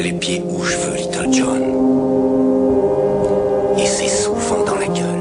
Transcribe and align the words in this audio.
les 0.00 0.12
pieds 0.12 0.42
où 0.44 0.62
je 0.62 0.76
veux, 0.76 0.96
Little 0.96 1.32
John. 1.32 1.62
Et 3.78 3.86
c'est 3.86 4.08
souvent 4.08 4.64
dans 4.64 4.76
la 4.76 4.86
gueule. 4.86 5.20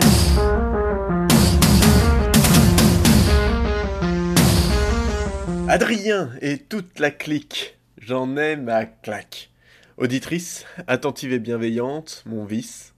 Adrien 5.67 6.29
et 6.41 6.57
toute 6.57 6.99
la 6.99 7.11
clique, 7.11 7.77
j'en 7.97 8.37
ai 8.37 8.55
ma 8.55 8.85
claque. 8.85 9.49
Auditrice, 9.97 10.65
attentive 10.87 11.33
et 11.33 11.39
bienveillante, 11.39 12.23
mon 12.25 12.45
vice. 12.45 12.93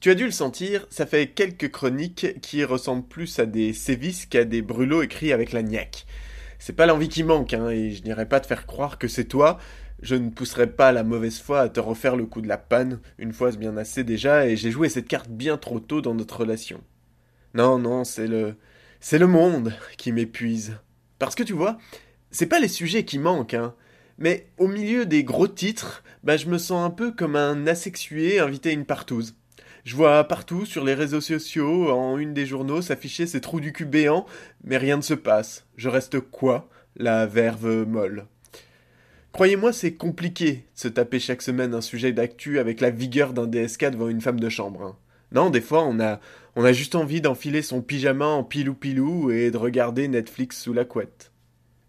Tu 0.00 0.10
as 0.10 0.14
dû 0.14 0.24
le 0.24 0.30
sentir, 0.30 0.86
ça 0.90 1.06
fait 1.06 1.28
quelques 1.28 1.70
chroniques 1.70 2.40
qui 2.40 2.64
ressemblent 2.64 3.06
plus 3.06 3.38
à 3.38 3.46
des 3.46 3.72
sévices 3.72 4.26
qu'à 4.26 4.44
des 4.44 4.62
brûlots 4.62 5.02
écrits 5.02 5.32
avec 5.32 5.52
la 5.52 5.62
niaque. 5.62 6.06
C'est 6.58 6.74
pas 6.74 6.86
l'envie 6.86 7.08
qui 7.08 7.22
manque, 7.22 7.54
hein, 7.54 7.68
et 7.70 7.90
je 7.90 8.02
n'irai 8.02 8.26
pas 8.26 8.40
te 8.40 8.46
faire 8.46 8.66
croire 8.66 8.98
que 8.98 9.08
c'est 9.08 9.24
toi. 9.24 9.58
Je 10.02 10.14
ne 10.14 10.30
pousserai 10.30 10.66
pas 10.66 10.92
la 10.92 11.04
mauvaise 11.04 11.38
foi 11.38 11.60
à 11.60 11.68
te 11.68 11.80
refaire 11.80 12.16
le 12.16 12.24
coup 12.24 12.40
de 12.40 12.48
la 12.48 12.56
panne, 12.56 13.00
une 13.18 13.32
fois 13.32 13.50
bien 13.52 13.76
assez 13.76 14.02
déjà, 14.02 14.46
et 14.46 14.56
j'ai 14.56 14.70
joué 14.70 14.88
cette 14.88 15.08
carte 15.08 15.28
bien 15.28 15.58
trop 15.58 15.78
tôt 15.78 16.00
dans 16.00 16.14
notre 16.14 16.40
relation. 16.40 16.80
Non, 17.54 17.78
non, 17.78 18.04
c'est 18.04 18.26
le. 18.26 18.54
C'est 19.00 19.18
le 19.18 19.26
monde 19.26 19.72
qui 19.96 20.12
m'épuise. 20.12 20.76
Parce 21.18 21.34
que 21.34 21.42
tu 21.42 21.54
vois, 21.54 21.78
c'est 22.30 22.46
pas 22.46 22.60
les 22.60 22.68
sujets 22.68 23.04
qui 23.04 23.18
manquent, 23.18 23.54
hein. 23.54 23.74
Mais 24.18 24.48
au 24.58 24.68
milieu 24.68 25.06
des 25.06 25.24
gros 25.24 25.48
titres, 25.48 26.04
bah 26.22 26.36
je 26.36 26.46
me 26.46 26.58
sens 26.58 26.84
un 26.84 26.90
peu 26.90 27.10
comme 27.10 27.36
un 27.36 27.66
asexué 27.66 28.38
invité 28.38 28.70
à 28.70 28.72
une 28.72 28.84
partouze. 28.84 29.34
Je 29.84 29.96
vois 29.96 30.24
partout 30.24 30.66
sur 30.66 30.84
les 30.84 30.92
réseaux 30.92 31.22
sociaux, 31.22 31.90
en 31.90 32.18
une 32.18 32.34
des 32.34 32.44
journaux, 32.44 32.82
s'afficher 32.82 33.26
ces 33.26 33.40
trous 33.40 33.60
du 33.60 33.72
cul 33.72 33.86
béants, 33.86 34.26
mais 34.62 34.76
rien 34.76 34.98
ne 34.98 35.02
se 35.02 35.14
passe. 35.14 35.66
Je 35.76 35.88
reste 35.88 36.20
quoi? 36.20 36.68
La 36.96 37.26
verve 37.26 37.86
molle. 37.86 38.26
Croyez-moi, 39.32 39.72
c'est 39.72 39.94
compliqué 39.94 40.52
de 40.52 40.62
se 40.74 40.88
taper 40.88 41.18
chaque 41.20 41.42
semaine 41.42 41.74
un 41.74 41.80
sujet 41.80 42.12
d'actu 42.12 42.58
avec 42.58 42.80
la 42.80 42.90
vigueur 42.90 43.32
d'un 43.32 43.46
DSK 43.46 43.90
devant 43.90 44.08
une 44.08 44.20
femme 44.20 44.40
de 44.40 44.48
chambre. 44.48 44.82
hein. 44.82 44.96
Non, 45.32 45.50
des 45.50 45.60
fois, 45.60 45.84
on 45.84 46.00
a, 46.00 46.20
on 46.56 46.64
a 46.64 46.72
juste 46.72 46.96
envie 46.96 47.20
d'enfiler 47.20 47.62
son 47.62 47.80
pyjama 47.80 48.26
en 48.26 48.42
pilou-pilou 48.42 49.30
et 49.30 49.50
de 49.52 49.56
regarder 49.56 50.08
Netflix 50.08 50.60
sous 50.60 50.72
la 50.72 50.84
couette. 50.84 51.30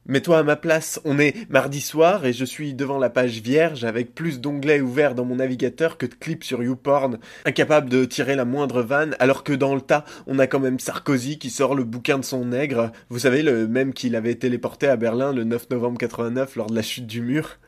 Mets-toi 0.08 0.40
à 0.40 0.44
ma 0.44 0.56
place, 0.56 1.00
on 1.06 1.20
est 1.20 1.48
mardi 1.52 1.80
soir 1.80 2.26
et 2.26 2.34
je 2.34 2.44
suis 2.44 2.74
devant 2.74 2.98
la 2.98 3.12
page 3.12 3.40
vierge 3.40 3.84
avec 3.84 4.16
plus 4.16 4.42
d'onglets 4.42 4.82
ouverts 4.82 5.14
dans 5.14 5.26
mon 5.26 5.36
navigateur 5.36 6.00
que 6.00 6.08
de 6.08 6.16
clips 6.16 6.44
sur 6.44 6.64
YouPorn, 6.64 7.20
incapable 7.46 7.88
de 7.88 8.04
tirer 8.06 8.36
la 8.36 8.44
moindre 8.44 8.82
vanne, 8.82 9.16
alors 9.20 9.44
que 9.44 9.54
dans 9.54 9.76
le 9.76 9.82
tas, 9.82 10.04
on 10.26 10.40
a 10.40 10.48
quand 10.48 10.60
même 10.60 10.80
Sarkozy 10.80 11.38
qui 11.38 11.52
sort 11.52 11.76
le 11.76 11.84
bouquin 11.84 12.18
de 12.18 12.26
son 12.26 12.46
nègre, 12.46 12.92
vous 13.10 13.20
savez, 13.20 13.44
le 13.44 13.68
même 13.68 13.94
qu'il 13.94 14.16
avait 14.16 14.34
téléporté 14.34 14.88
à 14.88 14.96
Berlin 14.96 15.34
le 15.34 15.44
9 15.44 15.70
novembre 15.70 16.00
89 16.00 16.56
lors 16.56 16.72
de 16.72 16.76
la 16.76 16.82
chute 16.82 17.06
du 17.06 17.22
mur. 17.22 17.60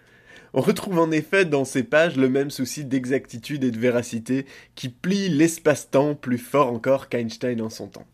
On 0.56 0.61
retrouve 0.61 0.98
en 0.98 1.11
effet 1.11 1.45
dans 1.45 1.66
ces 1.66 1.84
pages 1.84 2.17
le 2.17 2.30
même 2.30 2.50
souci 2.50 2.84
d'exactitude 2.84 3.64
et 3.64 3.72
de 3.72 3.80
véracité 3.80 4.48
qui 4.73 4.89
plie 4.89 5.30
l'espace-temps 5.30 6.16
plus 6.16 6.39
fort 6.39 6.73
encore 6.73 7.09
qu'Einstein 7.09 7.61
en 7.61 7.70
son 7.70 7.89
temps. 7.89 8.08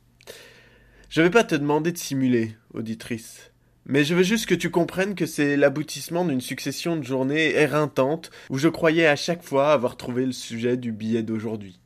Je 1.08 1.22
vais 1.22 1.30
pas 1.30 1.45
te 1.45 1.56
demander 1.56 1.94
de 1.94 1.97
simuler, 1.97 2.56
auditrice. 2.73 3.48
Mais 3.91 4.03
je 4.03 4.13
veux 4.13 4.21
juste 4.21 4.45
que 4.45 4.53
tu 4.53 4.69
comprennes 4.69 5.15
que 5.15 5.25
c'est 5.25 5.57
l'aboutissement 5.57 6.23
d'une 6.23 6.41
succession 6.41 6.95
de 6.95 7.01
journées 7.01 7.55
éreintantes 7.55 8.29
où 8.51 8.59
je 8.59 8.67
croyais 8.67 9.07
à 9.07 9.15
chaque 9.15 9.41
fois 9.41 9.73
avoir 9.73 9.97
trouvé 9.97 10.27
le 10.27 10.31
sujet 10.31 10.77
du 10.77 10.91
billet 10.91 11.23
d'aujourd'hui. 11.23 11.79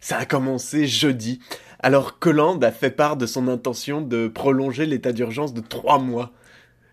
Ça 0.00 0.18
a 0.18 0.24
commencé 0.24 0.86
jeudi, 0.86 1.40
alors 1.80 2.20
Colland 2.20 2.62
a 2.62 2.70
fait 2.70 2.92
part 2.92 3.16
de 3.16 3.26
son 3.26 3.48
intention 3.48 4.02
de 4.02 4.28
prolonger 4.28 4.86
l'état 4.86 5.12
d'urgence 5.12 5.52
de 5.52 5.60
trois 5.60 5.98
mois. 5.98 6.30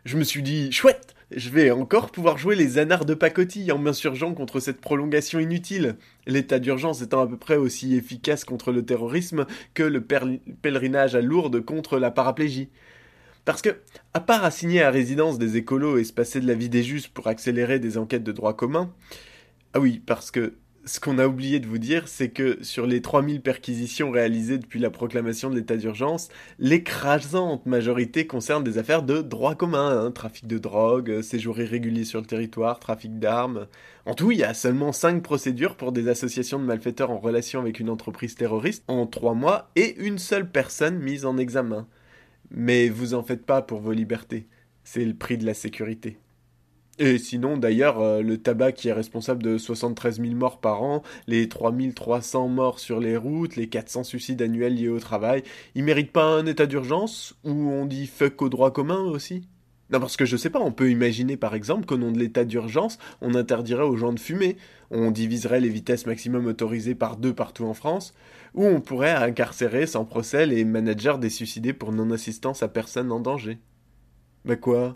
Je 0.03 0.17
me 0.17 0.23
suis 0.23 0.42
dit, 0.42 0.72
chouette, 0.72 1.14
je 1.30 1.52
vais 1.52 1.70
encore 1.70 2.09
pouvoir 2.09 2.39
jouer 2.39 2.55
les 2.55 2.80
anards 2.80 3.05
de 3.05 3.14
pacotille 3.14 3.72
en 3.72 3.77
m'insurgeant 3.77 4.33
contre 4.33 4.59
cette 4.59 4.81
prolongation 4.81 5.38
inutile. 5.38 5.95
L'état 6.25 6.58
d'urgence 6.58 7.03
étant 7.03 7.22
à 7.22 7.27
peu 7.27 7.38
près 7.38 7.58
aussi 7.58 7.95
efficace 7.95 8.45
contre 8.45 8.72
le 8.72 8.83
terrorisme 8.83 9.45
que 9.75 9.83
le 9.83 10.03
pèlerinage 10.03 11.14
à 11.14 11.21
Lourdes 11.21 11.64
contre 11.64 11.99
la 11.99 12.09
paraplégie. 12.09 12.70
Parce 13.49 13.64
que, 13.64 13.77
à 14.14 14.20
part 14.20 14.43
assigner 14.43 14.83
à 14.83 14.92
résidence 14.92 15.39
des 15.39 15.58
écolos 15.58 15.98
et 15.98 16.04
se 16.04 16.14
passer 16.14 16.39
de 16.39 16.45
la 16.45 16.54
vie 16.54 16.70
des 16.70 16.83
justes 16.83 17.08
pour 17.08 17.26
accélérer 17.26 17.80
des 17.80 17.98
enquêtes 17.98 18.23
de 18.23 18.32
droit 18.32 18.55
commun, 18.55 18.93
ah 19.73 19.80
oui, 19.80 20.04
parce 20.05 20.30
que 20.30 20.54
ce 20.86 20.99
qu'on 20.99 21.17
a 21.17 21.26
oublié 21.26 21.59
de 21.59 21.65
vous 21.65 21.80
dire, 21.80 22.08
c'est 22.08 22.30
que 22.30 22.59
sur 22.61 22.86
les 22.86 23.02
3000 23.02 23.42
perquisitions 23.42 24.11
réalisées 24.11 24.59
depuis 24.59 24.77
la 24.80 24.92
proclamation 24.92 25.49
de 25.49 25.55
l'état 25.55 25.77
d'urgence, 25.77 26.30
l'écrasante 26.59 27.65
majorité 27.65 28.27
concerne 28.27 28.64
des 28.64 28.77
affaires 28.77 29.02
de 29.02 29.23
droit 29.23 29.55
commun, 29.55 30.05
hein, 30.05 30.11
trafic 30.11 30.45
de 30.45 30.59
drogue, 30.59 31.23
séjour 31.23 31.59
irrégulier 31.59 32.05
sur 32.05 32.21
le 32.21 32.27
territoire, 32.27 32.80
trafic 32.80 33.17
d'armes. 33.17 33.65
En 34.05 34.14
tout, 34.14 34.32
il 34.32 34.38
y 34.38 34.43
a 34.43 34.54
seulement 34.54 34.92
5 34.92 35.23
procédures 35.23 35.76
pour 35.76 35.92
des 35.92 36.08
associations 36.08 36.59
de 36.59 36.65
malfaiteurs 36.65 37.09
en 37.09 37.17
relation 37.17 37.61
avec 37.61 37.80
une 37.80 37.89
entreprise 37.89 38.36
terroriste 38.36 38.83
en 38.88 39.08
3 39.08 39.33
mois 39.33 39.71
et 39.76 39.98
une 39.98 40.20
seule 40.20 40.52
personne 40.52 40.99
mise 40.99 41.26
en 41.26 41.39
examen. 41.39 41.88
Mais 42.52 42.89
vous 42.89 43.14
en 43.14 43.23
faites 43.23 43.45
pas 43.45 43.61
pour 43.61 43.80
vos 43.80 43.92
libertés. 43.92 44.48
C'est 44.83 45.05
le 45.05 45.14
prix 45.14 45.37
de 45.37 45.45
la 45.45 45.54
sécurité. 45.54 46.17
Et 46.99 47.17
sinon, 47.17 47.58
d'ailleurs, 47.58 48.02
euh, 48.02 48.21
le 48.21 48.37
tabac 48.37 48.73
qui 48.73 48.89
est 48.89 48.93
responsable 48.93 49.42
de 49.42 49.58
73 49.58 50.20
000 50.20 50.36
morts 50.36 50.59
par 50.59 50.83
an, 50.83 51.02
les 51.27 51.48
3300 51.48 52.49
morts 52.49 52.80
sur 52.80 52.99
les 52.99 53.15
routes, 53.15 53.55
les 53.55 53.70
400 53.70 54.04
suicides 54.04 54.42
annuels 54.42 54.76
liés 54.76 54.89
au 54.89 54.99
travail, 54.99 55.43
ils 55.76 55.83
méritent 55.86 56.11
pas 56.11 56.26
un 56.26 56.45
état 56.45 56.65
d'urgence? 56.65 57.38
Où 57.45 57.52
on 57.52 57.86
dit 57.86 58.05
fuck 58.05 58.42
au 58.42 58.49
droit 58.49 58.71
commun 58.71 59.02
aussi? 59.04 59.48
Non, 59.92 60.00
parce 60.00 60.17
que 60.17 60.26
je 60.26 60.38
sais 60.38 60.52
pas, 60.52 60.60
on 60.60 60.72
peut 60.72 60.92
imaginer 60.92 61.36
par 61.36 61.55
exemple 61.55 61.86
qu'au 61.86 61.98
nom 61.98 62.11
de 62.11 62.20
l'état 62.20 62.45
d'urgence, 62.45 63.00
on 63.22 63.33
interdirait 63.33 63.83
aux 63.83 63.98
gens 63.98 64.14
de 64.14 64.20
fumer, 64.20 64.55
on 64.92 65.10
diviserait 65.10 65.61
les 65.61 65.70
vitesses 65.70 66.05
maximum 66.05 66.45
autorisées 66.45 66.95
par 66.95 67.17
deux 67.17 67.33
partout 67.33 67.66
en 67.66 67.73
France, 67.73 68.14
ou 68.54 68.66
on 68.66 68.82
pourrait 68.82 69.14
incarcérer 69.14 69.88
sans 69.88 70.05
procès 70.05 70.45
les 70.45 70.64
managers 70.64 71.17
des 71.20 71.30
suicidés 71.30 71.73
pour 71.73 71.92
non-assistance 71.92 72.61
à 72.61 72.67
personne 72.67 73.11
en 73.11 73.20
danger. 73.20 73.58
Bah 74.45 74.55
quoi? 74.55 74.95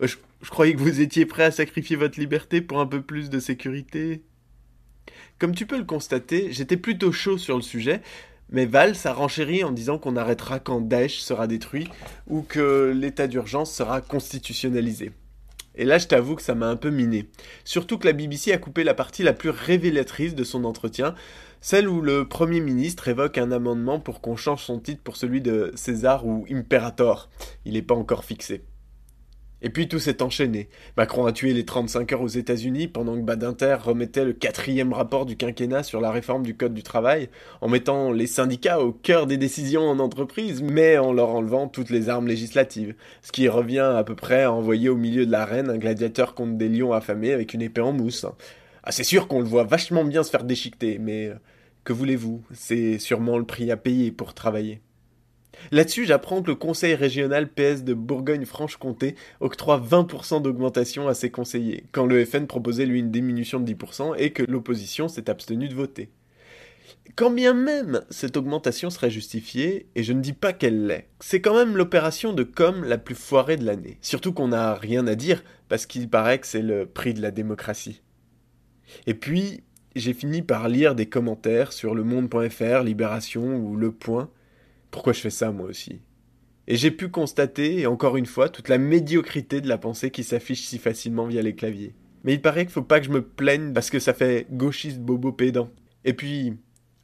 Je, 0.00 0.16
je 0.42 0.50
croyais 0.50 0.74
que 0.74 0.80
vous 0.80 1.00
étiez 1.00 1.24
prêt 1.24 1.44
à 1.44 1.50
sacrifier 1.52 1.94
votre 1.94 2.18
liberté 2.18 2.60
pour 2.60 2.80
un 2.80 2.86
peu 2.86 3.00
plus 3.00 3.30
de 3.30 3.38
sécurité. 3.38 4.24
Comme 5.38 5.54
tu 5.54 5.66
peux 5.66 5.78
le 5.78 5.84
constater, 5.84 6.52
j'étais 6.52 6.76
plutôt 6.76 7.12
chaud 7.12 7.38
sur 7.38 7.56
le 7.56 7.62
sujet, 7.62 8.02
mais 8.52 8.66
Valls 8.66 8.96
a 9.04 9.12
renchéri 9.12 9.64
en 9.64 9.72
disant 9.72 9.98
qu'on 9.98 10.16
arrêtera 10.16 10.60
quand 10.60 10.80
Daesh 10.80 11.20
sera 11.20 11.46
détruit 11.46 11.88
ou 12.28 12.42
que 12.42 12.92
l'état 12.94 13.26
d'urgence 13.26 13.72
sera 13.72 14.00
constitutionnalisé. 14.00 15.12
Et 15.74 15.84
là, 15.84 15.96
je 15.96 16.06
t'avoue 16.06 16.36
que 16.36 16.42
ça 16.42 16.54
m'a 16.54 16.68
un 16.68 16.76
peu 16.76 16.90
miné. 16.90 17.30
Surtout 17.64 17.96
que 17.96 18.06
la 18.06 18.12
BBC 18.12 18.52
a 18.52 18.58
coupé 18.58 18.84
la 18.84 18.92
partie 18.92 19.22
la 19.22 19.32
plus 19.32 19.48
révélatrice 19.48 20.34
de 20.34 20.44
son 20.44 20.64
entretien, 20.64 21.14
celle 21.62 21.88
où 21.88 22.02
le 22.02 22.28
Premier 22.28 22.60
ministre 22.60 23.08
évoque 23.08 23.38
un 23.38 23.52
amendement 23.52 23.98
pour 23.98 24.20
qu'on 24.20 24.36
change 24.36 24.62
son 24.62 24.78
titre 24.78 25.00
pour 25.02 25.16
celui 25.16 25.40
de 25.40 25.72
César 25.74 26.26
ou 26.26 26.44
Imperator. 26.50 27.30
Il 27.64 27.72
n'est 27.72 27.82
pas 27.82 27.94
encore 27.94 28.24
fixé. 28.24 28.62
Et 29.62 29.70
puis 29.70 29.86
tout 29.86 30.00
s'est 30.00 30.22
enchaîné. 30.22 30.68
Macron 30.96 31.24
a 31.24 31.32
tué 31.32 31.52
les 31.52 31.64
35 31.64 32.12
heures 32.12 32.22
aux 32.22 32.28
États-Unis 32.28 32.88
pendant 32.88 33.14
que 33.14 33.22
Badinter 33.22 33.76
remettait 33.80 34.24
le 34.24 34.32
quatrième 34.32 34.92
rapport 34.92 35.24
du 35.24 35.36
quinquennat 35.36 35.84
sur 35.84 36.00
la 36.00 36.10
réforme 36.10 36.42
du 36.42 36.56
Code 36.56 36.74
du 36.74 36.82
travail, 36.82 37.28
en 37.60 37.68
mettant 37.68 38.10
les 38.10 38.26
syndicats 38.26 38.80
au 38.80 38.92
cœur 38.92 39.28
des 39.28 39.36
décisions 39.36 39.82
en 39.82 40.00
entreprise, 40.00 40.62
mais 40.62 40.98
en 40.98 41.12
leur 41.12 41.30
enlevant 41.30 41.68
toutes 41.68 41.90
les 41.90 42.08
armes 42.08 42.26
législatives. 42.26 42.94
Ce 43.22 43.30
qui 43.30 43.48
revient 43.48 43.78
à 43.96 44.02
peu 44.02 44.16
près 44.16 44.42
à 44.42 44.52
envoyer 44.52 44.88
au 44.88 44.96
milieu 44.96 45.26
de 45.26 45.30
l'arène 45.30 45.70
un 45.70 45.78
gladiateur 45.78 46.34
contre 46.34 46.58
des 46.58 46.68
lions 46.68 46.92
affamés 46.92 47.32
avec 47.32 47.54
une 47.54 47.62
épée 47.62 47.80
en 47.80 47.92
mousse. 47.92 48.26
Ah, 48.82 48.90
c'est 48.90 49.04
sûr 49.04 49.28
qu'on 49.28 49.38
le 49.38 49.46
voit 49.46 49.64
vachement 49.64 50.04
bien 50.04 50.24
se 50.24 50.30
faire 50.30 50.42
déchiqueter, 50.42 50.98
mais 50.98 51.28
euh, 51.28 51.34
que 51.84 51.92
voulez-vous? 51.92 52.42
C'est 52.52 52.98
sûrement 52.98 53.38
le 53.38 53.44
prix 53.44 53.70
à 53.70 53.76
payer 53.76 54.10
pour 54.10 54.34
travailler. 54.34 54.80
Là-dessus, 55.70 56.06
j'apprends 56.06 56.42
que 56.42 56.50
le 56.50 56.56
conseil 56.56 56.94
régional 56.94 57.48
PS 57.48 57.84
de 57.84 57.94
Bourgogne-Franche-Comté 57.94 59.14
octroie 59.40 59.80
20% 59.80 60.42
d'augmentation 60.42 61.08
à 61.08 61.14
ses 61.14 61.30
conseillers, 61.30 61.84
quand 61.92 62.06
le 62.06 62.24
FN 62.24 62.46
proposait 62.46 62.86
lui 62.86 63.00
une 63.00 63.10
diminution 63.10 63.60
de 63.60 63.72
10% 63.72 64.14
et 64.18 64.32
que 64.32 64.42
l'opposition 64.42 65.08
s'est 65.08 65.30
abstenue 65.30 65.68
de 65.68 65.74
voter. 65.74 66.10
Quand 67.16 67.30
bien 67.30 67.52
même 67.52 68.02
cette 68.10 68.36
augmentation 68.36 68.88
serait 68.88 69.10
justifiée, 69.10 69.86
et 69.94 70.02
je 70.02 70.12
ne 70.12 70.20
dis 70.20 70.32
pas 70.32 70.52
qu'elle 70.52 70.86
l'est, 70.86 71.08
c'est 71.20 71.40
quand 71.40 71.54
même 71.54 71.76
l'opération 71.76 72.32
de 72.32 72.42
com 72.42 72.84
la 72.84 72.98
plus 72.98 73.14
foirée 73.14 73.56
de 73.56 73.64
l'année. 73.64 73.98
Surtout 74.00 74.32
qu'on 74.32 74.48
n'a 74.48 74.74
rien 74.74 75.06
à 75.06 75.14
dire, 75.14 75.42
parce 75.68 75.86
qu'il 75.86 76.08
paraît 76.08 76.38
que 76.38 76.46
c'est 76.46 76.62
le 76.62 76.86
prix 76.86 77.12
de 77.12 77.22
la 77.22 77.30
démocratie. 77.30 78.02
Et 79.06 79.14
puis, 79.14 79.62
j'ai 79.94 80.14
fini 80.14 80.42
par 80.42 80.68
lire 80.68 80.94
des 80.94 81.06
commentaires 81.06 81.72
sur 81.72 81.94
le 81.94 82.02
monde.fr, 82.02 82.82
Libération 82.82 83.56
ou 83.56 83.76
Le 83.76 83.92
Point, 83.92 84.30
pourquoi 84.92 85.12
je 85.12 85.20
fais 85.20 85.30
ça 85.30 85.50
moi 85.50 85.66
aussi 85.66 86.02
Et 86.68 86.76
j'ai 86.76 86.92
pu 86.92 87.08
constater, 87.08 87.86
encore 87.86 88.16
une 88.16 88.26
fois, 88.26 88.48
toute 88.48 88.68
la 88.68 88.78
médiocrité 88.78 89.60
de 89.60 89.68
la 89.68 89.78
pensée 89.78 90.12
qui 90.12 90.22
s'affiche 90.22 90.66
si 90.66 90.78
facilement 90.78 91.26
via 91.26 91.42
les 91.42 91.56
claviers. 91.56 91.94
Mais 92.22 92.34
il 92.34 92.42
paraît 92.42 92.66
qu'il 92.66 92.72
faut 92.72 92.82
pas 92.82 93.00
que 93.00 93.06
je 93.06 93.10
me 93.10 93.22
plaigne 93.22 93.72
parce 93.72 93.90
que 93.90 93.98
ça 93.98 94.14
fait 94.14 94.46
gauchiste 94.52 95.00
bobo 95.00 95.32
pédant. 95.32 95.70
Et 96.04 96.12
puis, 96.12 96.54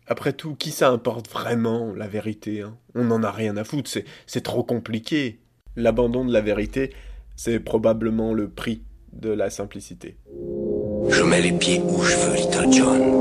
après 0.07 0.33
tout, 0.33 0.55
qui 0.55 0.71
ça 0.71 0.91
importe 0.91 1.29
vraiment, 1.31 1.93
la 1.95 2.07
vérité 2.07 2.63
hein? 2.63 2.77
On 2.95 3.05
n'en 3.05 3.23
a 3.23 3.33
rien 3.33 3.57
à 3.57 3.65
foutre, 3.65 3.91
c'est, 3.91 4.05
c'est 4.27 4.43
trop 4.43 4.63
compliqué. 4.63 5.41
L'abandon 5.75 6.25
de 6.25 6.33
la 6.33 6.41
vérité, 6.43 6.93
c'est 7.37 7.59
probablement 7.59 8.35
le 8.35 8.51
prix 8.51 8.83
de 9.13 9.31
la 9.31 9.49
simplicité. 9.49 10.19
Je 11.09 11.23
mets 11.23 11.41
les 11.41 11.53
pieds 11.53 11.81
où 11.81 12.03
je 12.03 12.17
veux, 12.17 12.37
Little 12.37 12.73
John. 12.73 13.18